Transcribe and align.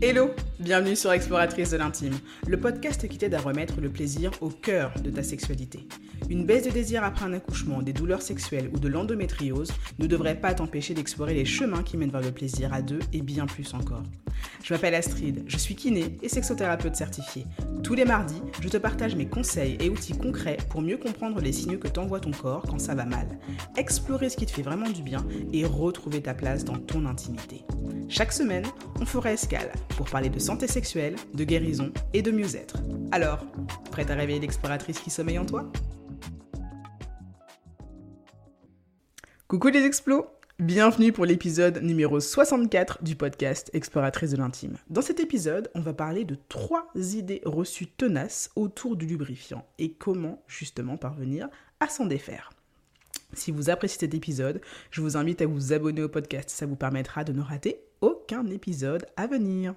Hello, 0.00 0.30
bienvenue 0.60 0.94
sur 0.94 1.10
Exploratrice 1.10 1.70
de 1.70 1.76
l'intime, 1.76 2.16
le 2.46 2.60
podcast 2.60 3.08
qui 3.08 3.18
t'aide 3.18 3.34
à 3.34 3.40
remettre 3.40 3.80
le 3.80 3.88
plaisir 3.88 4.30
au 4.40 4.48
cœur 4.48 4.92
de 5.02 5.10
ta 5.10 5.24
sexualité. 5.24 5.88
Une 6.30 6.46
baisse 6.46 6.66
de 6.66 6.70
désir 6.70 7.02
après 7.02 7.24
un 7.24 7.32
accouchement, 7.32 7.82
des 7.82 7.92
douleurs 7.92 8.22
sexuelles 8.22 8.70
ou 8.72 8.78
de 8.78 8.86
l'endométriose 8.86 9.72
ne 9.98 10.06
devrait 10.06 10.40
pas 10.40 10.54
t'empêcher 10.54 10.94
d'explorer 10.94 11.34
les 11.34 11.44
chemins 11.44 11.82
qui 11.82 11.96
mènent 11.96 12.12
vers 12.12 12.20
le 12.20 12.30
plaisir 12.30 12.72
à 12.72 12.80
deux 12.80 13.00
et 13.12 13.22
bien 13.22 13.46
plus 13.46 13.74
encore. 13.74 14.04
Je 14.62 14.72
m'appelle 14.72 14.94
Astrid, 14.94 15.42
je 15.48 15.56
suis 15.56 15.74
kiné 15.74 16.16
et 16.22 16.28
sexothérapeute 16.28 16.94
certifiée. 16.94 17.44
Tous 17.82 17.94
les 17.94 18.04
mardis, 18.04 18.40
je 18.60 18.68
te 18.68 18.76
partage 18.76 19.16
mes 19.16 19.26
conseils 19.26 19.78
et 19.80 19.88
outils 19.88 20.16
concrets 20.16 20.58
pour 20.70 20.80
mieux 20.80 20.98
comprendre 20.98 21.40
les 21.40 21.52
signaux 21.52 21.78
que 21.78 21.88
t'envoie 21.88 22.20
ton 22.20 22.30
corps 22.30 22.62
quand 22.62 22.78
ça 22.78 22.94
va 22.94 23.04
mal, 23.04 23.26
explorer 23.76 24.28
ce 24.28 24.36
qui 24.36 24.46
te 24.46 24.52
fait 24.52 24.62
vraiment 24.62 24.90
du 24.90 25.02
bien 25.02 25.26
et 25.52 25.64
retrouver 25.64 26.22
ta 26.22 26.34
place 26.34 26.64
dans 26.64 26.78
ton 26.78 27.04
intimité. 27.04 27.64
Chaque 28.08 28.32
semaine, 28.32 28.64
on 29.00 29.04
fera 29.04 29.32
escale 29.32 29.70
pour 29.96 30.08
parler 30.08 30.28
de 30.28 30.38
santé 30.38 30.66
sexuelle, 30.66 31.16
de 31.34 31.44
guérison 31.44 31.92
et 32.12 32.22
de 32.22 32.30
mieux-être. 32.30 32.76
Alors, 33.10 33.44
prête 33.90 34.10
à 34.10 34.14
réveiller 34.14 34.40
l'exploratrice 34.40 34.98
qui 35.00 35.10
sommeille 35.10 35.38
en 35.38 35.46
toi? 35.46 35.70
Coucou 39.48 39.68
les 39.68 39.84
explos 39.84 40.26
Bienvenue 40.58 41.12
pour 41.12 41.24
l'épisode 41.24 41.80
numéro 41.84 42.18
64 42.18 43.04
du 43.04 43.14
podcast 43.14 43.70
Exploratrice 43.74 44.32
de 44.32 44.36
l'intime. 44.38 44.76
Dans 44.90 45.02
cet 45.02 45.20
épisode, 45.20 45.70
on 45.76 45.80
va 45.80 45.94
parler 45.94 46.24
de 46.24 46.36
trois 46.48 46.90
idées 46.96 47.42
reçues 47.44 47.86
tenaces 47.86 48.50
autour 48.56 48.96
du 48.96 49.06
lubrifiant 49.06 49.64
et 49.78 49.92
comment 49.92 50.42
justement 50.48 50.96
parvenir 50.96 51.48
à 51.78 51.88
s'en 51.88 52.06
défaire. 52.06 52.50
Si 53.34 53.52
vous 53.52 53.70
appréciez 53.70 54.00
cet 54.00 54.14
épisode, 54.14 54.60
je 54.90 55.00
vous 55.00 55.16
invite 55.16 55.42
à 55.42 55.46
vous 55.46 55.72
abonner 55.72 56.02
au 56.02 56.08
podcast, 56.08 56.50
ça 56.50 56.66
vous 56.66 56.74
permettra 56.74 57.22
de 57.22 57.32
ne 57.32 57.40
rater 57.40 57.80
aucun 58.00 58.44
épisode 58.46 59.06
à 59.16 59.28
venir. 59.28 59.76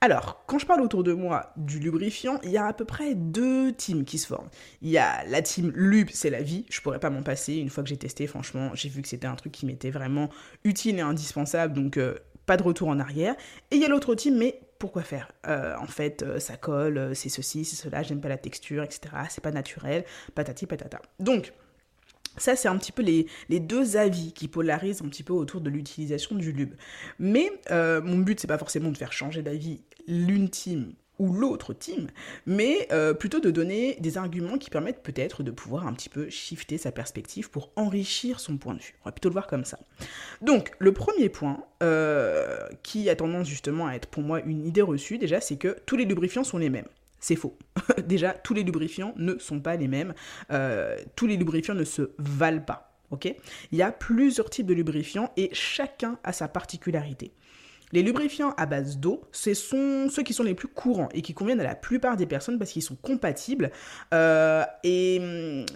Alors, 0.00 0.42
quand 0.46 0.58
je 0.58 0.66
parle 0.66 0.80
autour 0.80 1.04
de 1.04 1.12
moi 1.12 1.52
du 1.56 1.78
lubrifiant, 1.78 2.40
il 2.42 2.50
y 2.50 2.56
a 2.56 2.66
à 2.66 2.72
peu 2.72 2.84
près 2.84 3.14
deux 3.14 3.72
teams 3.72 4.04
qui 4.04 4.18
se 4.18 4.26
forment. 4.26 4.48
Il 4.80 4.90
y 4.90 4.98
a 4.98 5.24
la 5.26 5.42
team 5.42 5.70
lube, 5.76 6.08
c'est 6.12 6.28
la 6.28 6.42
vie, 6.42 6.66
je 6.70 6.80
pourrais 6.80 6.98
pas 6.98 7.08
m'en 7.08 7.22
passer. 7.22 7.54
Une 7.54 7.70
fois 7.70 7.84
que 7.84 7.88
j'ai 7.88 7.96
testé, 7.96 8.26
franchement, 8.26 8.72
j'ai 8.74 8.88
vu 8.88 9.00
que 9.00 9.06
c'était 9.06 9.28
un 9.28 9.36
truc 9.36 9.52
qui 9.52 9.64
m'était 9.64 9.90
vraiment 9.90 10.28
utile 10.64 10.98
et 10.98 11.02
indispensable, 11.02 11.72
donc 11.74 11.98
euh, 11.98 12.16
pas 12.46 12.56
de 12.56 12.64
retour 12.64 12.88
en 12.88 12.98
arrière. 12.98 13.36
Et 13.70 13.76
il 13.76 13.80
y 13.80 13.84
a 13.84 13.88
l'autre 13.88 14.16
team, 14.16 14.36
mais 14.36 14.58
pourquoi 14.80 15.02
faire? 15.02 15.30
Euh, 15.46 15.76
En 15.78 15.86
fait, 15.86 16.24
euh, 16.24 16.40
ça 16.40 16.56
colle, 16.56 17.14
c'est 17.14 17.28
ceci, 17.28 17.64
c'est 17.64 17.76
cela, 17.76 18.02
j'aime 18.02 18.20
pas 18.20 18.28
la 18.28 18.38
texture, 18.38 18.82
etc. 18.82 19.14
C'est 19.30 19.40
pas 19.44 19.52
naturel, 19.52 20.04
patati 20.34 20.66
patata. 20.66 21.00
Donc, 21.20 21.52
ça, 22.36 22.56
c'est 22.56 22.68
un 22.68 22.76
petit 22.76 22.92
peu 22.92 23.02
les, 23.02 23.26
deux 23.60 23.96
avis 23.96 24.32
qui 24.32 24.48
polarisent 24.48 25.02
un 25.02 25.08
petit 25.08 25.22
peu 25.22 25.32
autour 25.32 25.60
de 25.60 25.70
l'utilisation 25.70 26.34
du 26.34 26.52
lube. 26.52 26.74
Mais 27.18 27.52
euh, 27.70 28.00
mon 28.00 28.18
but, 28.18 28.40
c'est 28.40 28.46
pas 28.46 28.58
forcément 28.58 28.90
de 28.90 28.96
faire 28.96 29.12
changer 29.12 29.42
d'avis 29.42 29.82
l'une 30.06 30.48
team 30.48 30.92
ou 31.18 31.32
l'autre 31.32 31.72
team, 31.72 32.08
mais 32.46 32.88
euh, 32.90 33.14
plutôt 33.14 33.38
de 33.38 33.50
donner 33.50 33.96
des 34.00 34.18
arguments 34.18 34.58
qui 34.58 34.70
permettent 34.70 35.02
peut-être 35.02 35.42
de 35.42 35.50
pouvoir 35.50 35.86
un 35.86 35.92
petit 35.92 36.08
peu 36.08 36.28
shifter 36.30 36.78
sa 36.78 36.90
perspective 36.90 37.50
pour 37.50 37.70
enrichir 37.76 38.40
son 38.40 38.56
point 38.56 38.74
de 38.74 38.80
vue. 38.80 38.94
On 39.02 39.08
va 39.08 39.12
plutôt 39.12 39.28
le 39.28 39.34
voir 39.34 39.46
comme 39.46 39.64
ça. 39.64 39.78
Donc, 40.40 40.72
le 40.78 40.92
premier 40.92 41.28
point, 41.28 41.64
euh, 41.82 42.66
qui 42.82 43.08
a 43.08 43.14
tendance 43.14 43.46
justement 43.46 43.86
à 43.86 43.94
être 43.94 44.06
pour 44.06 44.22
moi 44.22 44.40
une 44.40 44.66
idée 44.66 44.82
reçue 44.82 45.18
déjà, 45.18 45.40
c'est 45.40 45.56
que 45.56 45.76
tous 45.86 45.96
les 45.96 46.06
lubrifiants 46.06 46.44
sont 46.44 46.58
les 46.58 46.70
mêmes. 46.70 46.88
C'est 47.22 47.36
faux. 47.36 47.56
Déjà, 48.04 48.32
tous 48.32 48.52
les 48.52 48.64
lubrifiants 48.64 49.14
ne 49.16 49.38
sont 49.38 49.60
pas 49.60 49.76
les 49.76 49.88
mêmes. 49.88 50.12
Euh, 50.50 50.96
tous 51.14 51.28
les 51.28 51.36
lubrifiants 51.36 51.74
ne 51.74 51.84
se 51.84 52.10
valent 52.18 52.64
pas. 52.64 52.98
ok? 53.10 53.32
Il 53.70 53.78
y 53.78 53.82
a 53.82 53.92
plusieurs 53.92 54.50
types 54.50 54.66
de 54.66 54.74
lubrifiants 54.74 55.30
et 55.36 55.48
chacun 55.52 56.18
a 56.24 56.32
sa 56.32 56.48
particularité. 56.48 57.32
Les 57.92 58.02
lubrifiants 58.02 58.54
à 58.56 58.66
base 58.66 58.98
d'eau, 58.98 59.22
ce 59.30 59.54
sont 59.54 60.08
ceux 60.10 60.24
qui 60.24 60.32
sont 60.32 60.42
les 60.42 60.54
plus 60.54 60.66
courants 60.66 61.10
et 61.14 61.22
qui 61.22 61.32
conviennent 61.32 61.60
à 61.60 61.64
la 61.64 61.76
plupart 61.76 62.16
des 62.16 62.26
personnes 62.26 62.58
parce 62.58 62.72
qu'ils 62.72 62.82
sont 62.82 62.96
compatibles. 62.96 63.70
Euh, 64.12 64.64
et 64.82 65.18
hum, 65.20 65.66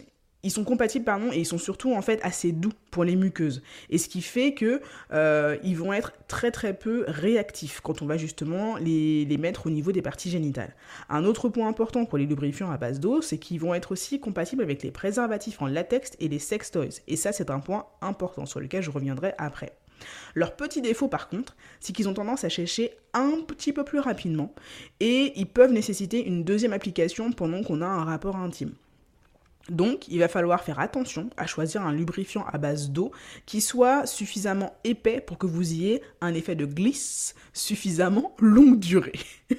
ils 0.46 0.50
sont 0.50 0.62
compatibles 0.62 1.04
pardon 1.04 1.32
et 1.32 1.38
ils 1.38 1.44
sont 1.44 1.58
surtout 1.58 1.92
en 1.92 2.02
fait 2.02 2.20
assez 2.22 2.52
doux 2.52 2.72
pour 2.92 3.02
les 3.02 3.16
muqueuses 3.16 3.62
et 3.90 3.98
ce 3.98 4.08
qui 4.08 4.22
fait 4.22 4.54
que 4.54 4.80
euh, 5.12 5.56
ils 5.64 5.76
vont 5.76 5.92
être 5.92 6.12
très 6.28 6.52
très 6.52 6.72
peu 6.72 7.04
réactifs 7.08 7.80
quand 7.80 8.00
on 8.00 8.06
va 8.06 8.16
justement 8.16 8.76
les, 8.76 9.26
mettre 9.40 9.66
au 9.66 9.70
niveau 9.70 9.92
des 9.92 10.02
parties 10.02 10.30
génitales. 10.30 10.74
Un 11.10 11.24
autre 11.24 11.48
point 11.48 11.68
important 11.68 12.04
pour 12.04 12.16
les 12.16 12.26
lubrifiants 12.26 12.70
à 12.70 12.78
base 12.78 13.00
d'eau, 13.00 13.20
c'est 13.22 13.38
qu'ils 13.38 13.60
vont 13.60 13.74
être 13.74 13.92
aussi 13.92 14.20
compatibles 14.20 14.62
avec 14.62 14.84
les 14.84 14.92
préservatifs 14.92 15.60
en 15.60 15.66
latex 15.66 16.12
et 16.20 16.28
les 16.28 16.38
sex 16.38 16.70
toys 16.70 17.00
et 17.08 17.16
ça 17.16 17.32
c'est 17.32 17.50
un 17.50 17.58
point 17.58 17.86
important 18.00 18.46
sur 18.46 18.60
lequel 18.60 18.84
je 18.84 18.90
reviendrai 18.90 19.34
après. 19.38 19.76
Leur 20.36 20.54
petit 20.54 20.80
défaut 20.80 21.08
par 21.08 21.28
contre, 21.28 21.56
c'est 21.80 21.92
qu'ils 21.92 22.08
ont 22.08 22.14
tendance 22.14 22.44
à 22.44 22.50
sécher 22.50 22.92
un 23.14 23.40
petit 23.44 23.72
peu 23.72 23.82
plus 23.82 23.98
rapidement 23.98 24.54
et 25.00 25.32
ils 25.34 25.48
peuvent 25.48 25.72
nécessiter 25.72 26.24
une 26.24 26.44
deuxième 26.44 26.72
application 26.72 27.32
pendant 27.32 27.64
qu'on 27.64 27.82
a 27.82 27.86
un 27.86 28.04
rapport 28.04 28.36
intime. 28.36 28.74
Donc, 29.69 30.06
il 30.09 30.19
va 30.21 30.28
falloir 30.28 30.62
faire 30.62 30.78
attention 30.78 31.31
à 31.37 31.47
choisir 31.47 31.82
un 31.82 31.93
lubrifiant 31.93 32.44
à 32.47 32.59
base 32.59 32.91
d'eau 32.91 33.10
qui 33.47 33.60
soit 33.60 34.06
suffisamment 34.06 34.77
épais 34.84 35.21
pour 35.21 35.38
que 35.38 35.47
vous 35.47 35.72
ayez 35.72 36.03
un 36.21 36.34
effet 36.34 36.54
de 36.54 36.66
glisse 36.66 37.34
suffisamment 37.53 38.34
longue 38.38 38.78
durée. 38.78 39.19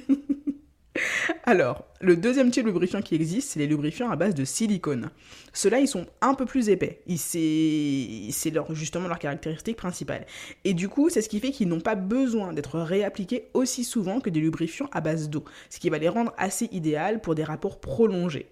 Alors, 1.43 1.85
le 2.01 2.15
deuxième 2.15 2.51
type 2.51 2.63
de 2.63 2.69
lubrifiant 2.69 3.01
qui 3.01 3.15
existe, 3.15 3.51
c'est 3.51 3.59
les 3.59 3.67
lubrifiants 3.67 4.09
à 4.09 4.15
base 4.15 4.33
de 4.33 4.45
silicone. 4.45 5.11
Ceux-là, 5.53 5.79
ils 5.79 5.87
sont 5.87 6.07
un 6.21 6.33
peu 6.33 6.45
plus 6.45 6.69
épais. 6.69 7.01
C'est 7.15 8.29
justement 8.71 9.07
leur 9.07 9.19
caractéristique 9.19 9.77
principale. 9.77 10.25
Et 10.63 10.73
du 10.73 10.89
coup, 10.89 11.09
c'est 11.09 11.21
ce 11.21 11.29
qui 11.29 11.39
fait 11.39 11.51
qu'ils 11.51 11.67
n'ont 11.67 11.79
pas 11.79 11.95
besoin 11.95 12.53
d'être 12.53 12.79
réappliqués 12.79 13.49
aussi 13.53 13.83
souvent 13.83 14.19
que 14.19 14.29
des 14.29 14.39
lubrifiants 14.39 14.89
à 14.91 15.01
base 15.01 15.29
d'eau. 15.29 15.43
Ce 15.69 15.79
qui 15.79 15.89
va 15.89 15.97
les 15.97 16.09
rendre 16.09 16.33
assez 16.37 16.67
idéales 16.71 17.21
pour 17.21 17.35
des 17.35 17.43
rapports 17.43 17.79
prolongés 17.79 18.47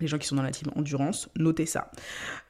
les 0.00 0.06
gens 0.06 0.18
qui 0.18 0.26
sont 0.26 0.36
dans 0.36 0.42
la 0.42 0.50
team 0.50 0.70
endurance, 0.76 1.28
notez 1.36 1.66
ça. 1.66 1.90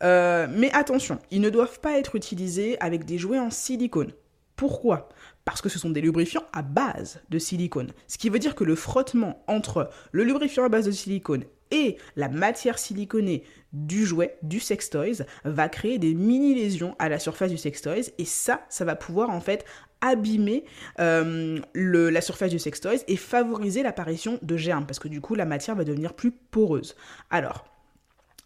Euh, 0.02 0.46
mais 0.50 0.72
attention, 0.72 1.18
ils 1.30 1.40
ne 1.40 1.50
doivent 1.50 1.80
pas 1.80 1.98
être 1.98 2.16
utilisés 2.16 2.80
avec 2.80 3.04
des 3.04 3.18
jouets 3.18 3.38
en 3.38 3.50
silicone. 3.50 4.12
Pourquoi? 4.56 5.08
Parce 5.44 5.60
que 5.60 5.68
ce 5.68 5.78
sont 5.78 5.90
des 5.90 6.00
lubrifiants 6.00 6.44
à 6.52 6.62
base 6.62 7.20
de 7.28 7.38
silicone. 7.38 7.90
Ce 8.06 8.18
qui 8.18 8.30
veut 8.30 8.38
dire 8.38 8.54
que 8.54 8.64
le 8.64 8.76
frottement 8.76 9.42
entre 9.46 9.90
le 10.12 10.24
lubrifiant 10.24 10.64
à 10.64 10.68
base 10.68 10.86
de 10.86 10.92
silicone 10.92 11.44
et 11.70 11.96
la 12.14 12.28
matière 12.28 12.78
siliconée 12.78 13.42
du 13.72 14.06
jouet, 14.06 14.38
du 14.42 14.60
sextoys, 14.60 15.24
va 15.44 15.68
créer 15.68 15.98
des 15.98 16.14
mini-lésions 16.14 16.94
à 17.00 17.08
la 17.08 17.18
surface 17.18 17.50
du 17.50 17.58
sextoys. 17.58 18.12
Et 18.18 18.24
ça, 18.24 18.64
ça 18.68 18.84
va 18.84 18.94
pouvoir 18.94 19.30
en 19.30 19.40
fait 19.40 19.64
abîmer 20.00 20.64
euh, 21.00 21.60
la 21.74 22.20
surface 22.20 22.50
du 22.50 22.58
sextoys 22.58 23.04
et 23.08 23.16
favoriser 23.16 23.82
l'apparition 23.82 24.38
de 24.42 24.56
germes 24.56 24.86
parce 24.86 24.98
que 24.98 25.08
du 25.08 25.20
coup 25.20 25.34
la 25.34 25.44
matière 25.46 25.76
va 25.76 25.84
devenir 25.84 26.14
plus 26.14 26.30
poreuse. 26.30 26.94
Alors, 27.30 27.64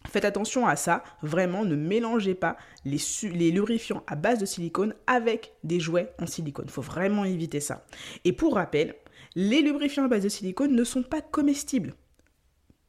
Faites 0.07 0.25
attention 0.25 0.65
à 0.65 0.75
ça, 0.75 1.03
vraiment 1.21 1.65
ne 1.65 1.75
mélangez 1.75 2.33
pas 2.33 2.57
les, 2.85 3.51
lubrifiants 3.51 4.03
à 4.07 4.15
base 4.15 4.39
de 4.39 4.45
silicone 4.45 4.95
avec 5.07 5.53
des 5.63 5.79
jouets 5.79 6.13
en 6.19 6.25
silicone. 6.25 6.65
Il 6.67 6.71
faut 6.71 6.81
vraiment 6.81 7.25
éviter 7.25 7.59
ça. 7.59 7.85
Et 8.23 8.31
pour 8.31 8.55
rappel, 8.55 8.95
les 9.35 9.61
lubrifiants 9.61 10.05
à 10.05 10.07
base 10.07 10.23
de 10.23 10.29
silicone 10.29 10.73
ne 10.73 10.83
sont 10.83 11.03
pas 11.03 11.21
comestibles. 11.21 11.93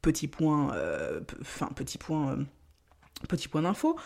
Petit 0.03 0.29
point, 0.29 0.73
euh, 0.75 1.21
enfin 1.41 1.69
petit 1.75 1.99
point, 1.99 2.33
euh, 2.33 2.45
petit 3.29 3.49
point 3.49 3.63
d'info, 3.63 3.97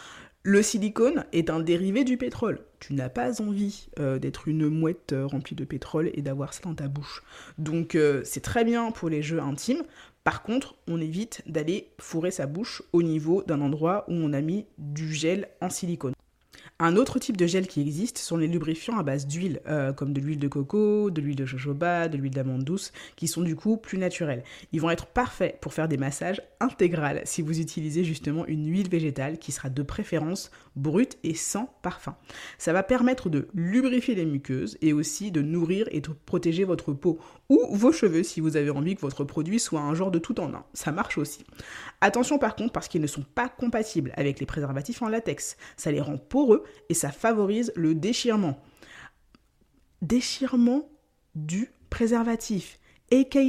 le 0.46 0.62
silicone 0.62 1.24
est 1.32 1.48
un 1.48 1.58
dérivé 1.58 2.04
du 2.04 2.18
pétrole. 2.18 2.60
Tu 2.78 2.92
n'as 2.92 3.08
pas 3.08 3.40
envie 3.40 3.88
euh, 3.98 4.18
d'être 4.18 4.46
une 4.46 4.68
mouette 4.68 5.14
euh, 5.14 5.26
remplie 5.26 5.56
de 5.56 5.64
pétrole 5.64 6.10
et 6.12 6.20
d'avoir 6.20 6.52
ça 6.52 6.60
dans 6.64 6.74
ta 6.74 6.86
bouche. 6.86 7.22
Donc 7.56 7.94
euh, 7.94 8.20
c'est 8.24 8.42
très 8.42 8.62
bien 8.62 8.90
pour 8.90 9.08
les 9.08 9.22
jeux 9.22 9.40
intimes. 9.40 9.82
Par 10.22 10.42
contre, 10.42 10.74
on 10.86 11.00
évite 11.00 11.42
d'aller 11.46 11.88
fourrer 11.98 12.30
sa 12.30 12.44
bouche 12.44 12.82
au 12.92 13.02
niveau 13.02 13.42
d'un 13.42 13.62
endroit 13.62 14.04
où 14.08 14.12
on 14.12 14.34
a 14.34 14.42
mis 14.42 14.66
du 14.76 15.14
gel 15.14 15.48
en 15.62 15.70
silicone. 15.70 16.12
Un 16.80 16.96
autre 16.96 17.20
type 17.20 17.36
de 17.36 17.46
gel 17.46 17.68
qui 17.68 17.80
existe 17.80 18.18
sont 18.18 18.36
les 18.36 18.48
lubrifiants 18.48 18.98
à 18.98 19.04
base 19.04 19.28
d'huile, 19.28 19.60
euh, 19.68 19.92
comme 19.92 20.12
de 20.12 20.20
l'huile 20.20 20.40
de 20.40 20.48
coco, 20.48 21.08
de 21.08 21.20
l'huile 21.20 21.36
de 21.36 21.46
jojoba, 21.46 22.08
de 22.08 22.16
l'huile 22.16 22.34
d'amande 22.34 22.64
douce, 22.64 22.90
qui 23.14 23.28
sont 23.28 23.42
du 23.42 23.54
coup 23.54 23.76
plus 23.76 23.96
naturels. 23.96 24.42
Ils 24.72 24.80
vont 24.80 24.90
être 24.90 25.06
parfaits 25.06 25.60
pour 25.60 25.72
faire 25.72 25.86
des 25.86 25.96
massages 25.96 26.42
intégrales 26.58 27.22
si 27.26 27.42
vous 27.42 27.60
utilisez 27.60 28.02
justement 28.02 28.44
une 28.46 28.68
huile 28.68 28.88
végétale 28.88 29.38
qui 29.38 29.52
sera 29.52 29.70
de 29.70 29.82
préférence 29.84 30.50
brute 30.74 31.16
et 31.22 31.34
sans 31.34 31.72
parfum. 31.82 32.16
Ça 32.58 32.72
va 32.72 32.82
permettre 32.82 33.28
de 33.28 33.46
lubrifier 33.54 34.16
les 34.16 34.26
muqueuses 34.26 34.76
et 34.82 34.92
aussi 34.92 35.30
de 35.30 35.42
nourrir 35.42 35.86
et 35.92 36.00
de 36.00 36.08
protéger 36.26 36.64
votre 36.64 36.92
peau 36.92 37.20
ou 37.48 37.60
vos 37.70 37.92
cheveux 37.92 38.24
si 38.24 38.40
vous 38.40 38.56
avez 38.56 38.70
envie 38.70 38.96
que 38.96 39.00
votre 39.00 39.22
produit 39.22 39.60
soit 39.60 39.80
un 39.80 39.94
genre 39.94 40.10
de 40.10 40.18
tout 40.18 40.40
en 40.40 40.52
un. 40.52 40.64
Ça 40.72 40.90
marche 40.90 41.18
aussi. 41.18 41.44
Attention 42.04 42.36
par 42.36 42.54
contre 42.54 42.74
parce 42.74 42.86
qu'ils 42.86 43.00
ne 43.00 43.06
sont 43.06 43.22
pas 43.22 43.48
compatibles 43.48 44.12
avec 44.18 44.38
les 44.38 44.44
préservatifs 44.44 45.00
en 45.00 45.08
latex. 45.08 45.56
Ça 45.78 45.90
les 45.90 46.02
rend 46.02 46.18
poreux 46.18 46.62
et 46.90 46.94
ça 46.94 47.10
favorise 47.10 47.72
le 47.76 47.94
déchirement. 47.94 48.62
Déchirement 50.02 50.86
du 51.34 51.72
préservatif, 51.88 52.78
aka 53.10 53.40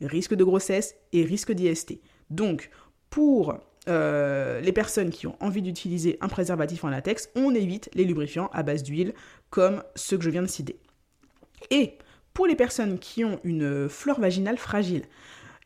risque 0.00 0.32
de 0.32 0.42
grossesse 0.42 0.94
et 1.12 1.22
risque 1.22 1.52
d'IST. 1.52 2.00
Donc, 2.30 2.70
pour 3.10 3.58
euh, 3.88 4.62
les 4.62 4.72
personnes 4.72 5.10
qui 5.10 5.26
ont 5.26 5.36
envie 5.40 5.60
d'utiliser 5.60 6.16
un 6.22 6.28
préservatif 6.28 6.84
en 6.84 6.88
latex, 6.88 7.28
on 7.36 7.54
évite 7.54 7.90
les 7.92 8.04
lubrifiants 8.04 8.48
à 8.54 8.62
base 8.62 8.84
d'huile 8.84 9.12
comme 9.50 9.82
ceux 9.96 10.16
que 10.16 10.24
je 10.24 10.30
viens 10.30 10.40
de 10.40 10.46
citer. 10.46 10.80
Et 11.70 11.98
Pour 12.32 12.46
les 12.46 12.56
personnes 12.56 12.98
qui 12.98 13.22
ont 13.22 13.38
une 13.44 13.90
flore 13.90 14.18
vaginale 14.18 14.56
fragile, 14.56 15.02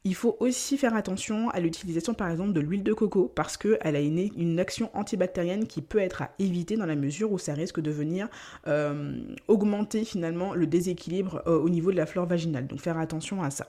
il 0.05 0.15
faut 0.15 0.37
aussi 0.41 0.79
faire 0.79 0.95
attention 0.95 1.51
à 1.51 1.61
l'utilisation 1.61 2.15
par 2.15 2.31
exemple 2.31 2.53
de 2.53 2.61
l'huile 2.61 2.85
de 2.85 2.93
coco 2.93 3.31
parce 3.35 3.57
qu'elle 3.57 3.97
a 3.97 4.01
une, 4.01 4.61
action 4.61 4.91
antibactérienne 4.95 5.67
qui 5.67 5.83
peut 5.83 5.99
être 5.99 6.23
à 6.23 6.31
éviter 6.39 6.77
dans 6.77 6.87
la 6.87 6.95
mesure 6.95 7.33
où 7.33 7.39
ça 7.39 7.55
risque 7.55 7.81
de 7.81 7.91
venir 7.91 8.29
euh, 8.69 9.21
augmenter 9.49 10.05
finalement 10.05 10.55
le 10.55 10.67
déséquilibre 10.67 11.43
euh, 11.47 11.59
au 11.59 11.69
niveau 11.69 11.91
de 11.91 11.97
la 11.97 12.07
flore 12.07 12.27
vaginale. 12.27 12.67
Donc 12.69 12.81
faire 12.81 12.99
attention 12.99 13.43
à 13.43 13.51
ça. 13.51 13.69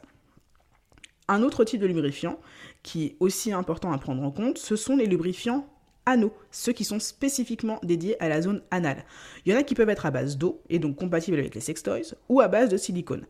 Un 1.27 1.41
autre 1.41 1.63
type 1.63 1.81
de 1.81 1.87
lubrifiant 1.87 2.39
qui 2.83 3.05
est 3.05 3.15
aussi 3.19 3.51
important 3.51 3.91
à 3.91 3.97
prendre 3.97 4.23
en 4.23 4.31
compte, 4.31 4.59
ce 4.59 4.75
sont 4.75 4.95
les 4.95 5.07
lubrifiants 5.07 5.67
anneaux, 6.05 6.33
ceux 6.51 6.71
qui 6.71 6.85
sont 6.85 6.99
spécifiquement 6.99 7.79
dédiés 7.83 8.21
à 8.23 8.29
la 8.29 8.41
zone 8.41 8.61
anale. 8.71 9.03
Il 9.45 9.51
y 9.51 9.55
en 9.55 9.59
a 9.59 9.63
qui 9.63 9.75
peuvent 9.75 9.89
être 9.89 10.05
à 10.05 10.11
base 10.11 10.37
d'eau 10.37 10.61
et 10.69 10.79
donc 10.79 10.95
compatibles 10.95 11.37
avec 11.37 11.53
les 11.53 11.61
sextoys 11.61 12.15
ou 12.29 12.41
à 12.41 12.47
base 12.47 12.69
de 12.69 12.77
silicone. 12.77 13.25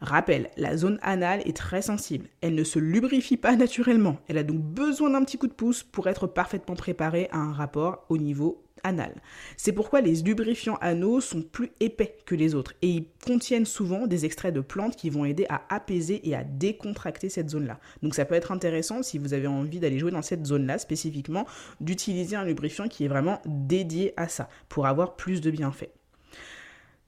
Rappel, 0.00 0.50
la 0.58 0.76
zone 0.76 0.98
anale 1.02 1.40
est 1.46 1.56
très 1.56 1.80
sensible. 1.80 2.28
Elle 2.42 2.54
ne 2.54 2.64
se 2.64 2.78
lubrifie 2.78 3.38
pas 3.38 3.56
naturellement. 3.56 4.18
Elle 4.28 4.38
a 4.38 4.42
donc 4.42 4.60
besoin 4.60 5.10
d'un 5.10 5.24
petit 5.24 5.38
coup 5.38 5.46
de 5.46 5.52
pouce 5.52 5.82
pour 5.82 6.06
être 6.06 6.26
parfaitement 6.26 6.76
préparée 6.76 7.28
à 7.32 7.38
un 7.38 7.52
rapport 7.52 8.04
au 8.10 8.18
niveau 8.18 8.62
anal. 8.82 9.14
C'est 9.56 9.72
pourquoi 9.72 10.02
les 10.02 10.16
lubrifiants 10.16 10.76
anneaux 10.82 11.20
sont 11.20 11.42
plus 11.42 11.70
épais 11.80 12.16
que 12.26 12.34
les 12.34 12.54
autres 12.54 12.74
et 12.82 12.88
ils 12.88 13.06
contiennent 13.24 13.64
souvent 13.64 14.06
des 14.06 14.26
extraits 14.26 14.54
de 14.54 14.60
plantes 14.60 14.96
qui 14.96 15.08
vont 15.08 15.24
aider 15.24 15.46
à 15.48 15.62
apaiser 15.74 16.28
et 16.28 16.34
à 16.34 16.44
décontracter 16.44 17.28
cette 17.28 17.50
zone-là. 17.50 17.80
Donc 18.02 18.14
ça 18.14 18.26
peut 18.26 18.34
être 18.34 18.52
intéressant 18.52 19.02
si 19.02 19.16
vous 19.18 19.32
avez 19.32 19.46
envie 19.46 19.80
d'aller 19.80 19.98
jouer 19.98 20.10
dans 20.10 20.22
cette 20.22 20.46
zone-là 20.46 20.78
spécifiquement, 20.78 21.46
d'utiliser 21.80 22.36
un 22.36 22.44
lubrifiant 22.44 22.86
qui 22.88 23.04
est 23.06 23.08
vraiment 23.08 23.40
dédié 23.46 24.12
à 24.18 24.28
ça 24.28 24.48
pour 24.68 24.86
avoir 24.86 25.16
plus 25.16 25.40
de 25.40 25.50
bienfaits. 25.50 25.90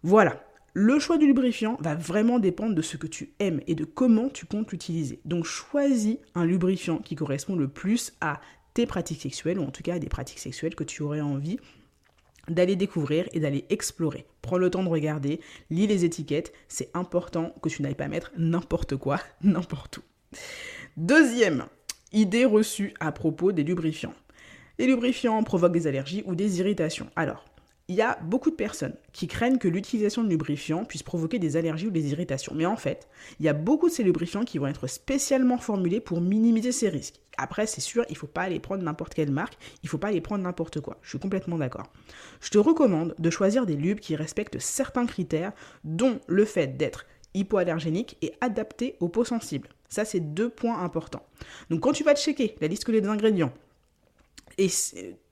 Voilà, 0.02 0.40
le 0.75 0.99
choix 0.99 1.19
du 1.19 1.26
lubrifiant 1.26 1.76
va 1.81 1.94
vraiment 1.94 2.38
dépendre 2.38 2.75
de 2.75 2.82
ce 2.82 2.97
que 2.97 3.06
tu 3.06 3.32
aimes 3.38 3.61
et 3.67 3.75
de 3.75 3.85
comment 3.85 4.29
tu 4.29 4.47
comptes 4.47 4.70
l'utiliser. 4.70 5.20
Donc 5.25 5.44
choisis 5.44 6.19
un 6.35 6.44
lubrifiant 6.44 6.99
qui 6.99 7.17
correspond 7.17 7.56
le 7.56 7.69
plus 7.69 8.12
à 8.20 8.41
tes 8.75 8.87
pratiques 8.87 9.23
sexuelles, 9.23 9.59
ou 9.59 9.65
en 9.65 9.70
tout 9.70 9.82
cas 9.82 9.94
à 9.94 9.99
des 9.99 10.09
pratiques 10.09 10.38
sexuelles 10.38 10.75
que 10.75 10.85
tu 10.85 11.03
aurais 11.03 11.20
envie 11.20 11.59
d'aller 12.49 12.76
découvrir 12.76 13.29
et 13.32 13.41
d'aller 13.41 13.65
explorer. 13.70 14.26
Prends 14.43 14.59
le 14.59 14.70
temps 14.70 14.82
de 14.82 14.88
regarder, 14.88 15.41
lis 15.70 15.87
les 15.87 16.05
étiquettes, 16.05 16.53
c'est 16.69 16.91
important 16.94 17.55
que 17.62 17.69
tu 17.69 17.82
n'ailles 17.82 17.94
pas 17.94 18.09
mettre 18.09 18.32
n'importe 18.38 18.97
quoi, 18.97 19.21
n'importe 19.43 19.99
où. 19.99 20.03
Deuxième 20.97 21.67
idée 22.12 22.44
reçue 22.44 22.94
à 23.00 23.12
propos 23.12 23.53
des 23.53 23.64
lubrifiants. 23.64 24.14
Les 24.79 24.87
lubrifiants 24.87 25.43
provoquent 25.43 25.73
des 25.73 25.87
allergies 25.87 26.23
ou 26.26 26.35
des 26.35 26.61
irritations. 26.61 27.11
Alors, 27.17 27.44
il 27.88 27.94
y 27.94 28.02
a 28.02 28.19
beaucoup 28.23 28.50
de 28.50 28.56
personnes 28.56 28.94
qui 29.12 29.26
craignent 29.26 29.56
que 29.56 29.67
l'utilisation 29.67 30.23
de 30.23 30.29
lubrifiants 30.29 30.85
puisse 30.85 31.02
provoquer 31.02 31.38
des 31.38 31.56
allergies 31.56 31.87
ou 31.87 31.90
des 31.90 32.12
irritations. 32.12 32.52
Mais 32.55 32.67
en 32.67 32.76
fait, 32.76 33.08
il 33.40 33.46
y 33.46 33.49
a 33.49 33.55
beaucoup 33.55 33.88
de 33.88 33.94
ces 33.94 34.02
lubrifiants 34.02 34.44
qui 34.44 34.58
vont 34.58 34.67
être 34.67 34.87
spécialement 34.87 35.56
formulés 35.56 36.00
pour 36.00 36.20
minimiser 36.20 36.70
ces 36.70 36.90
risques. 36.90 37.20
Après, 37.38 37.67
c'est 37.67 37.81
sûr, 37.81 38.05
il 38.11 38.12
ne 38.12 38.19
faut 38.19 38.26
pas 38.26 38.43
aller 38.43 38.61
prendre 38.61 38.82
n'importe 38.82 39.14
quelle 39.14 39.31
marque, 39.31 39.56
il 39.82 39.87
ne 39.87 39.88
faut 39.88 39.96
pas 39.96 40.08
aller 40.08 40.20
prendre 40.20 40.44
n'importe 40.44 40.81
quoi. 40.81 40.99
Je 41.02 41.08
suis 41.08 41.19
complètement 41.19 41.56
d'accord. 41.56 41.87
Je 42.43 42.50
te 42.50 42.58
recommande 42.58 43.14
de 43.19 43.31
choisir 43.31 43.64
des 43.64 43.76
lubes 43.76 44.00
qui 44.00 44.17
respectent 44.17 44.58
certains 44.58 45.06
critères, 45.06 45.52
dont 45.85 46.20
le 46.26 46.44
fait 46.44 46.76
d'être 46.76 47.06
hypoallergénique 47.32 48.19
et 48.20 48.35
adapté 48.43 48.96
aux 49.00 49.08
peaux 49.08 49.25
sensibles. 49.25 49.69
Ça, 49.88 50.05
c'est 50.05 50.20
deux 50.20 50.50
points 50.50 50.82
importants. 50.82 51.25
Donc, 51.70 51.81
quand 51.81 51.93
tu 51.93 52.05
vas 52.05 52.14
checker 52.14 52.55
la 52.61 52.69
liste 52.69 52.90
des 52.90 53.06
ingrédients, 53.06 53.52
et 54.58 54.69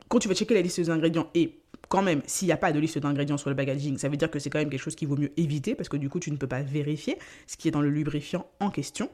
quand 0.09 0.21
tu 0.21 0.29
vas 0.29 0.35
checker 0.35 0.55
la 0.55 0.63
liste 0.63 0.81
des 0.81 0.91
ingrédients 0.91 1.29
et 1.35 1.59
quand 1.89 2.03
même, 2.03 2.23
s'il 2.27 2.47
n'y 2.47 2.53
a 2.53 2.57
pas 2.57 2.73
de 2.73 2.79
liste 2.79 2.99
d'ingrédients 2.99 3.37
sur 3.37 3.51
le 3.51 3.57
packaging, 3.57 3.99
ça 3.99 4.09
veut 4.09 4.17
dire 4.17 4.31
que 4.31 4.39
c'est 4.39 4.51
quand 4.51 4.59
même 4.59 4.71
quelque 4.71 4.81
chose 4.81 4.97
qu'il 4.97 5.09
vaut 5.09 5.17
mieux 5.17 5.33
éviter 5.37 5.75
parce 5.75 5.89
que 5.89 5.97
du 5.97 6.09
coup, 6.09 6.21
tu 6.21 6.31
ne 6.31 6.37
peux 6.37 6.47
pas 6.47 6.63
vérifier 6.63 7.19
ce 7.47 7.57
qui 7.57 7.69
est 7.69 7.71
dans 7.71 7.81
le 7.81 7.91
lubrifiant 7.91 8.47
en 8.61 8.71
question. 8.71 9.11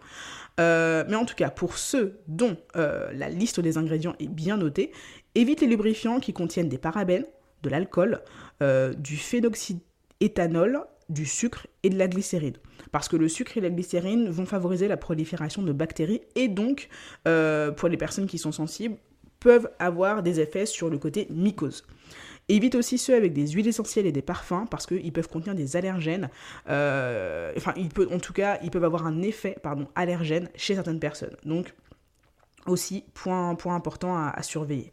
Euh, 0.60 1.04
mais 1.08 1.16
en 1.16 1.24
tout 1.24 1.34
cas, 1.34 1.50
pour 1.50 1.76
ceux 1.76 2.20
dont 2.28 2.56
euh, 2.76 3.10
la 3.12 3.28
liste 3.28 3.60
des 3.60 3.78
ingrédients 3.78 4.14
est 4.18 4.28
bien 4.28 4.56
notée, 4.56 4.92
évite 5.34 5.60
les 5.60 5.66
lubrifiants 5.66 6.20
qui 6.20 6.32
contiennent 6.32 6.68
des 6.68 6.78
parabènes, 6.78 7.26
de 7.62 7.70
l'alcool, 7.70 8.20
euh, 8.62 8.92
du 8.94 9.16
phénoxyéthanol, 9.16 10.84
du 11.08 11.26
sucre 11.26 11.66
et 11.82 11.90
de 11.90 11.98
la 11.98 12.08
glycérine. 12.08 12.56
Parce 12.90 13.08
que 13.08 13.16
le 13.16 13.28
sucre 13.28 13.58
et 13.58 13.60
la 13.60 13.70
glycérine 13.70 14.30
vont 14.30 14.46
favoriser 14.46 14.88
la 14.88 14.96
prolifération 14.96 15.62
de 15.62 15.72
bactéries 15.72 16.22
et 16.36 16.48
donc, 16.48 16.88
pour 17.24 17.88
les 17.88 17.96
personnes 17.98 18.26
qui 18.26 18.38
sont 18.38 18.52
sensibles, 18.52 18.96
peuvent 19.42 19.68
avoir 19.78 20.22
des 20.22 20.40
effets 20.40 20.66
sur 20.66 20.88
le 20.88 20.98
côté 20.98 21.26
mycose. 21.30 21.84
Évite 22.52 22.74
aussi 22.74 22.98
ceux 22.98 23.14
avec 23.14 23.32
des 23.32 23.48
huiles 23.48 23.66
essentielles 23.66 24.04
et 24.04 24.12
des 24.12 24.20
parfums 24.20 24.66
parce 24.70 24.86
qu'ils 24.86 25.10
peuvent 25.10 25.28
contenir 25.28 25.54
des 25.54 25.74
allergènes. 25.74 26.28
Euh, 26.68 27.50
enfin, 27.56 27.72
il 27.78 27.88
peut, 27.88 28.06
en 28.12 28.18
tout 28.18 28.34
cas, 28.34 28.58
ils 28.62 28.70
peuvent 28.70 28.84
avoir 28.84 29.06
un 29.06 29.22
effet 29.22 29.56
allergène 29.94 30.50
chez 30.54 30.74
certaines 30.74 31.00
personnes. 31.00 31.34
Donc, 31.46 31.72
aussi, 32.66 33.04
point, 33.14 33.54
point 33.54 33.74
important 33.74 34.14
à, 34.14 34.28
à 34.28 34.42
surveiller. 34.42 34.92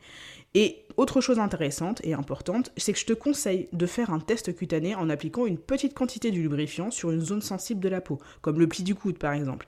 Et 0.56 0.86
autre 0.96 1.20
chose 1.20 1.38
intéressante 1.38 2.00
et 2.06 2.14
importante, 2.14 2.72
c'est 2.78 2.94
que 2.94 3.00
je 3.00 3.06
te 3.06 3.14
conseille 3.14 3.68
de 3.74 3.86
faire 3.86 4.10
un 4.10 4.20
test 4.20 4.56
cutané 4.56 4.96
en 4.96 5.10
appliquant 5.10 5.46
une 5.46 5.58
petite 5.58 5.94
quantité 5.94 6.32
du 6.32 6.42
lubrifiant 6.42 6.92
sur 6.92 7.12
une 7.12 7.20
zone 7.20 7.42
sensible 7.42 7.82
de 7.82 7.90
la 7.90 8.00
peau, 8.00 8.20
comme 8.42 8.58
le 8.58 8.68
pli 8.68 8.84
du 8.84 8.96
coude 8.96 9.18
par 9.18 9.34
exemple. 9.34 9.68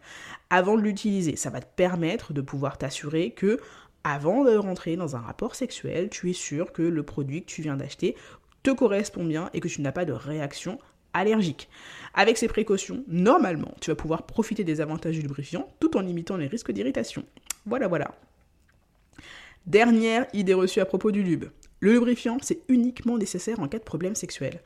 Avant 0.49 0.77
de 0.77 0.81
l'utiliser, 0.81 1.35
ça 1.35 1.49
va 1.49 1.59
te 1.59 1.75
permettre 1.75 2.31
de 2.31 2.41
pouvoir 2.41 2.77
t'assurer 2.77 3.31
que 3.31 3.59
avant 4.03 4.43
de 4.43 4.55
rentrer 4.55 4.95
dans 4.95 5.15
un 5.15 5.19
rapport 5.19 5.55
sexuel, 5.55 6.09
tu 6.09 6.29
es 6.29 6.33
sûr 6.33 6.71
que 6.71 6.81
le 6.81 7.03
produit 7.03 7.41
que 7.41 7.49
tu 7.49 7.61
viens 7.61 7.77
d'acheter 7.77 8.15
te 8.63 8.71
correspond 8.71 9.25
bien 9.25 9.49
et 9.53 9.59
que 9.59 9.67
tu 9.67 9.81
n'as 9.81 9.91
pas 9.91 10.05
de 10.05 10.13
réaction 10.13 10.79
allergique. 11.13 11.69
Avec 12.13 12.37
ces 12.37 12.47
précautions, 12.47 13.03
normalement, 13.07 13.73
tu 13.81 13.91
vas 13.91 13.95
pouvoir 13.95 14.25
profiter 14.25 14.63
des 14.63 14.81
avantages 14.81 15.15
du 15.15 15.21
lubrifiant 15.21 15.67
tout 15.79 15.97
en 15.97 16.01
limitant 16.01 16.37
les 16.37 16.47
risques 16.47 16.71
d'irritation. 16.71 17.25
Voilà, 17.65 17.87
voilà. 17.87 18.15
Dernière 19.65 20.25
idée 20.33 20.53
reçue 20.53 20.79
à 20.79 20.85
propos 20.85 21.11
du 21.11 21.21
lube. 21.21 21.45
Le 21.79 21.93
lubrifiant, 21.93 22.37
c'est 22.41 22.61
uniquement 22.67 23.17
nécessaire 23.17 23.59
en 23.59 23.67
cas 23.67 23.79
de 23.79 23.83
problème 23.83 24.15
sexuel. 24.15 24.61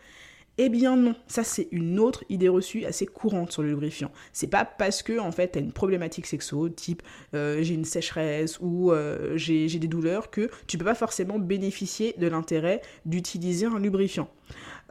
Eh 0.57 0.69
bien 0.69 0.95
non, 0.95 1.15
ça 1.27 1.43
c'est 1.43 1.67
une 1.71 1.99
autre 1.99 2.23
idée 2.29 2.47
reçue 2.47 2.85
assez 2.85 3.05
courante 3.05 3.51
sur 3.51 3.61
le 3.61 3.69
lubrifiant. 3.69 4.09
C'est 4.31 4.47
pas 4.47 4.63
parce 4.63 5.03
que 5.03 5.19
en 5.19 5.33
fait 5.33 5.49
t'as 5.49 5.59
une 5.59 5.73
problématique 5.73 6.25
sexo, 6.27 6.69
type 6.69 7.03
euh, 7.33 7.61
j'ai 7.61 7.73
une 7.73 7.83
sécheresse 7.83 8.57
ou 8.61 8.93
euh, 8.93 9.35
j'ai 9.35 9.67
des 9.67 9.87
douleurs, 9.87 10.31
que 10.31 10.49
tu 10.67 10.77
peux 10.77 10.85
pas 10.85 10.95
forcément 10.95 11.39
bénéficier 11.39 12.15
de 12.17 12.27
l'intérêt 12.27 12.81
d'utiliser 13.05 13.65
un 13.65 13.79
lubrifiant. 13.79 14.29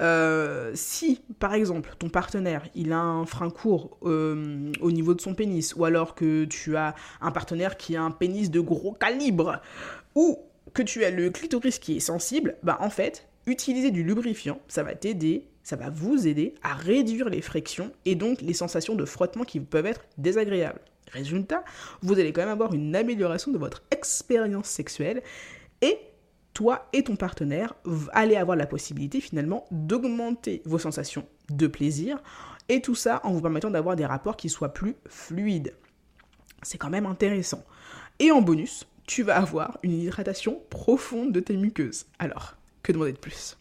Euh, 0.00 0.72
si, 0.74 1.22
par 1.38 1.54
exemple, 1.54 1.94
ton 1.98 2.10
partenaire, 2.10 2.68
il 2.74 2.92
a 2.92 3.00
un 3.00 3.24
frein 3.24 3.48
court 3.48 3.96
au 4.02 4.90
niveau 4.90 5.14
de 5.14 5.20
son 5.20 5.34
pénis, 5.34 5.74
ou 5.76 5.84
alors 5.84 6.14
que 6.14 6.44
tu 6.44 6.76
as 6.76 6.94
un 7.22 7.30
partenaire 7.30 7.76
qui 7.76 7.96
a 7.96 8.02
un 8.02 8.10
pénis 8.10 8.50
de 8.50 8.60
gros 8.60 8.92
calibre, 8.92 9.62
ou 10.14 10.38
que 10.74 10.82
tu 10.82 11.04
as 11.04 11.10
le 11.10 11.30
clitoris 11.30 11.78
qui 11.78 11.96
est 11.96 12.00
sensible, 12.00 12.56
bah 12.62 12.76
en 12.80 12.90
fait, 12.90 13.28
utiliser 13.46 13.90
du 13.90 14.02
lubrifiant, 14.02 14.58
ça 14.68 14.82
va 14.82 14.94
t'aider 14.94 15.46
ça 15.64 15.76
va 15.76 15.90
vous 15.90 16.28
aider 16.28 16.54
à 16.62 16.74
réduire 16.74 17.28
les 17.28 17.40
frictions 17.40 17.90
et 18.04 18.14
donc 18.14 18.40
les 18.42 18.52
sensations 18.52 18.94
de 18.94 19.04
frottement 19.04 19.44
qui 19.44 19.58
peuvent 19.58 19.86
être 19.86 20.04
désagréables. 20.18 20.80
Résultat, 21.10 21.64
vous 22.02 22.18
allez 22.18 22.32
quand 22.32 22.42
même 22.42 22.50
avoir 22.50 22.74
une 22.74 22.94
amélioration 22.94 23.50
de 23.50 23.58
votre 23.58 23.82
expérience 23.90 24.68
sexuelle 24.68 25.22
et 25.80 25.98
toi 26.52 26.88
et 26.92 27.02
ton 27.02 27.16
partenaire 27.16 27.74
allez 28.12 28.36
avoir 28.36 28.56
la 28.56 28.66
possibilité 28.66 29.20
finalement 29.20 29.66
d'augmenter 29.70 30.62
vos 30.64 30.78
sensations 30.78 31.26
de 31.50 31.66
plaisir 31.66 32.22
et 32.68 32.80
tout 32.80 32.94
ça 32.94 33.20
en 33.24 33.32
vous 33.32 33.40
permettant 33.40 33.70
d'avoir 33.70 33.96
des 33.96 34.06
rapports 34.06 34.36
qui 34.36 34.48
soient 34.48 34.72
plus 34.72 34.94
fluides. 35.08 35.74
C'est 36.62 36.78
quand 36.78 36.90
même 36.90 37.06
intéressant. 37.06 37.62
Et 38.18 38.30
en 38.30 38.40
bonus, 38.40 38.86
tu 39.06 39.22
vas 39.22 39.36
avoir 39.36 39.78
une 39.82 39.92
hydratation 39.92 40.62
profonde 40.70 41.32
de 41.32 41.40
tes 41.40 41.56
muqueuses. 41.56 42.06
Alors, 42.18 42.54
que 42.82 42.92
demander 42.92 43.12
de 43.12 43.18
plus? 43.18 43.58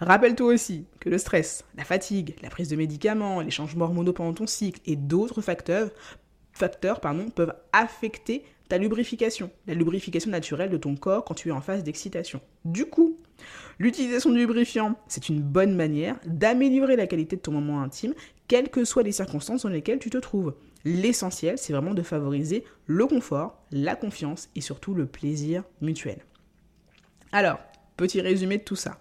Rappelle-toi 0.00 0.54
aussi 0.54 0.86
que 1.00 1.08
le 1.08 1.18
stress, 1.18 1.64
la 1.76 1.84
fatigue, 1.84 2.36
la 2.42 2.50
prise 2.50 2.68
de 2.68 2.76
médicaments, 2.76 3.40
les 3.40 3.50
changements 3.50 3.86
hormonaux 3.86 4.12
pendant 4.12 4.34
ton 4.34 4.46
cycle 4.46 4.80
et 4.86 4.96
d'autres 4.96 5.40
facteurs, 5.42 5.90
peuvent 7.34 7.54
affecter 7.72 8.44
ta 8.68 8.78
lubrification, 8.78 9.50
la 9.66 9.74
lubrification 9.74 10.30
naturelle 10.30 10.70
de 10.70 10.76
ton 10.76 10.96
corps 10.96 11.24
quand 11.24 11.34
tu 11.34 11.48
es 11.48 11.52
en 11.52 11.60
phase 11.60 11.82
d'excitation. 11.82 12.40
Du 12.64 12.84
coup, 12.84 13.16
l'utilisation 13.78 14.30
du 14.30 14.38
lubrifiant, 14.38 14.96
c'est 15.08 15.28
une 15.28 15.40
bonne 15.40 15.74
manière 15.74 16.16
d'améliorer 16.26 16.96
la 16.96 17.06
qualité 17.06 17.36
de 17.36 17.40
ton 17.40 17.52
moment 17.52 17.80
intime, 17.80 18.12
quelles 18.46 18.68
que 18.68 18.84
soient 18.84 19.02
les 19.02 19.12
circonstances 19.12 19.62
dans 19.62 19.68
lesquelles 19.68 19.98
tu 19.98 20.10
te 20.10 20.18
trouves. 20.18 20.54
L'essentiel, 20.84 21.58
c'est 21.58 21.72
vraiment 21.72 21.94
de 21.94 22.02
favoriser 22.02 22.64
le 22.86 23.06
confort, 23.06 23.62
la 23.70 23.96
confiance 23.96 24.48
et 24.54 24.60
surtout 24.60 24.94
le 24.94 25.06
plaisir 25.06 25.64
mutuel. 25.80 26.18
Alors, 27.32 27.58
petit 27.96 28.20
résumé 28.20 28.58
de 28.58 28.64
tout 28.64 28.76
ça. 28.76 28.98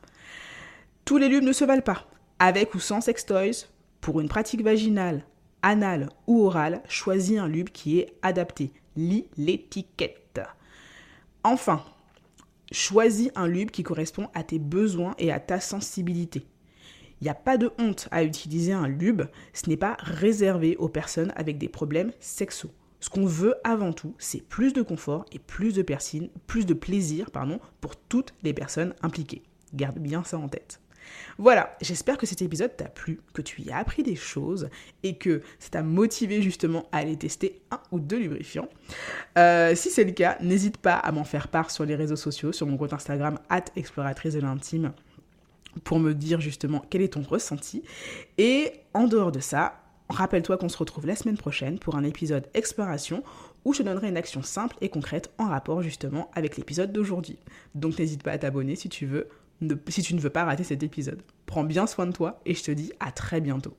Tous 1.08 1.18
les 1.18 1.30
lubes 1.30 1.46
ne 1.46 1.54
se 1.54 1.64
valent 1.64 1.82
pas. 1.82 2.06
Avec 2.38 2.76
ou 2.76 2.82
sans 2.82 3.00
sextoys, 3.00 3.70
pour 4.02 4.20
une 4.20 4.28
pratique 4.28 4.62
vaginale, 4.62 5.24
anale 5.62 6.10
ou 6.28 6.44
orale, 6.44 6.84
choisis 6.90 7.40
un 7.40 7.48
lube 7.48 7.70
qui 7.70 8.00
est 8.00 8.18
adapté. 8.24 8.74
Lis 8.98 9.26
l'étiquette. 9.38 10.42
Enfin, 11.46 11.82
choisis 12.74 13.32
un 13.36 13.48
lube 13.48 13.72
qui 13.72 13.84
correspond 13.84 14.28
à 14.34 14.44
tes 14.44 14.60
besoins 14.60 15.16
et 15.18 15.32
à 15.32 15.40
ta 15.40 15.62
sensibilité. 15.62 16.46
Il 17.22 17.24
n'y 17.24 17.30
a 17.30 17.36
pas 17.36 17.56
de 17.56 17.72
honte 17.80 18.10
à 18.12 18.26
utiliser 18.26 18.74
un 18.74 18.90
lube, 18.90 19.22
ce 19.54 19.70
n'est 19.70 19.78
pas 19.78 19.96
réservé 20.02 20.76
aux 20.76 20.90
personnes 20.90 21.32
avec 21.38 21.58
des 21.58 21.70
problèmes 21.70 22.12
sexuels. 22.20 22.74
Ce 23.00 23.10
qu'on 23.10 23.26
veut 23.26 23.56
avant 23.64 23.94
tout, 23.94 24.14
c'est 24.18 24.46
plus 24.46 24.74
de 24.74 24.82
confort 24.82 25.24
et 25.32 25.40
plus 25.40 25.74
de, 25.74 25.86
plus 26.48 26.66
de 26.66 26.74
plaisir 26.74 27.32
pour 27.80 27.96
toutes 27.96 28.34
les 28.44 28.54
personnes 28.54 28.94
impliquées. 29.02 29.44
Garde 29.74 30.00
bien 30.00 30.26
ça 30.26 30.38
en 30.38 30.50
tête. 30.50 30.82
Voilà, 31.38 31.76
j'espère 31.82 32.18
que 32.18 32.26
cet 32.26 32.42
épisode 32.42 32.76
t'a 32.76 32.90
plu, 32.90 33.20
que 33.34 33.42
tu 33.42 33.62
y 33.62 33.72
as 33.72 33.78
appris 33.78 34.04
des 34.04 34.16
choses 34.16 34.70
et 35.04 35.16
que 35.16 35.42
ça 35.60 35.70
t'a 35.70 35.84
motivé 35.84 36.42
justement 36.42 36.88
à 36.92 36.98
aller 36.98 37.16
tester 37.16 37.62
un 37.72 37.80
ou 37.92 38.00
deux 38.00 38.20
lubrifiants. 38.20 38.70
Euh, 39.38 39.76
si 39.76 39.90
c'est 39.90 40.04
le 40.04 40.12
cas, 40.12 40.38
n'hésite 40.42 40.78
pas 40.78 40.96
à 40.96 41.12
m'en 41.12 41.24
faire 41.24 41.48
part 41.48 41.72
sur 41.72 41.86
les 41.86 41.96
réseaux 41.96 42.16
sociaux, 42.16 42.52
sur 42.52 42.66
mon 42.68 42.78
compte 42.78 42.94
Instagram, 42.94 43.40
exploratrice 43.76 44.34
de 44.34 44.40
l'intime, 44.40 44.94
pour 45.84 46.00
me 46.00 46.14
dire 46.14 46.42
justement 46.42 46.84
quel 46.90 47.02
est 47.02 47.14
ton 47.14 47.22
ressenti. 47.22 47.84
Et 48.38 48.72
en 48.94 49.08
dehors 49.08 49.32
de 49.32 49.40
ça, 49.40 49.82
rappelle-toi 50.10 50.58
qu'on 50.58 50.70
se 50.70 50.78
retrouve 50.78 51.06
la 51.06 51.16
semaine 51.16 51.38
prochaine 51.38 51.80
pour 51.80 51.96
un 51.96 52.04
épisode 52.04 52.48
exploration 52.54 53.24
où 53.66 53.74
je 53.74 53.84
donnerai 53.84 54.10
une 54.10 54.18
action 54.18 54.44
simple 54.44 54.78
et 54.82 54.90
concrète 54.90 55.30
en 55.38 55.48
rapport 55.48 55.82
justement 55.82 56.32
avec 56.34 56.58
l'épisode 56.58 56.94
d'aujourd'hui. 56.94 57.38
Donc 57.76 58.00
n'hésite 58.00 58.24
pas 58.24 58.32
à 58.32 58.38
t'abonner 58.38 58.76
si 58.76 58.90
tu 58.90 59.06
veux 59.06 59.28
si 59.88 60.02
tu 60.02 60.16
ne 60.16 60.20
veux 60.20 60.30
pas 60.30 60.46
rater 60.46 60.64
cet 60.64 60.84
épisode. 60.84 61.22
Prends 61.46 61.64
bien 61.64 61.88
soin 61.88 62.06
de 62.06 62.12
toi 62.12 62.42
et 62.46 62.54
je 62.54 62.64
te 62.64 62.72
dis 62.72 62.92
à 63.00 63.12
très 63.12 63.42
bientôt. 63.42 63.76